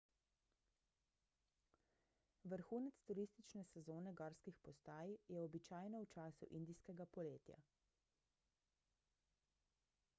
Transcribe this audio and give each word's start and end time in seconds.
vrhunec 2.53 3.01
turistične 3.09 3.65
sezone 3.71 4.13
gorskih 4.21 4.57
postaj 4.67 5.13
je 5.35 5.43
običajno 5.49 6.01
v 6.05 6.09
času 6.15 6.49
indijskega 6.61 7.07
poletja 7.17 7.59